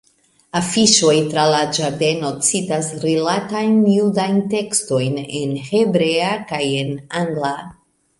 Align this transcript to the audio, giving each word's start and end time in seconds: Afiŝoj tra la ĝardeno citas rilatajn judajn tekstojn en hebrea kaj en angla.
Afiŝoj 0.59 1.15
tra 1.33 1.41
la 1.49 1.57
ĝardeno 1.77 2.31
citas 2.47 2.87
rilatajn 3.03 3.75
judajn 3.97 4.39
tekstojn 4.55 5.21
en 5.41 5.53
hebrea 5.67 6.33
kaj 6.53 6.63
en 6.79 6.91
angla. 7.21 7.53